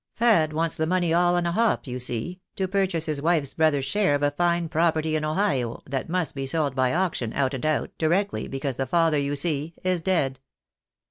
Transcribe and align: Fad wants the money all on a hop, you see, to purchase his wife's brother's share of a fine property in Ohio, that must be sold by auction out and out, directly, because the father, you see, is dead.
Fad 0.15 0.51
wants 0.51 0.75
the 0.77 0.87
money 0.87 1.13
all 1.13 1.35
on 1.35 1.45
a 1.45 1.51
hop, 1.51 1.85
you 1.85 1.99
see, 1.99 2.41
to 2.55 2.67
purchase 2.67 3.05
his 3.05 3.21
wife's 3.21 3.53
brother's 3.53 3.85
share 3.85 4.15
of 4.15 4.23
a 4.23 4.31
fine 4.31 4.67
property 4.67 5.15
in 5.15 5.23
Ohio, 5.23 5.83
that 5.85 6.09
must 6.09 6.33
be 6.33 6.47
sold 6.47 6.73
by 6.75 6.91
auction 6.91 7.31
out 7.33 7.53
and 7.53 7.67
out, 7.67 7.91
directly, 7.99 8.47
because 8.47 8.77
the 8.77 8.87
father, 8.87 9.19
you 9.19 9.35
see, 9.35 9.75
is 9.83 10.01
dead. 10.01 10.39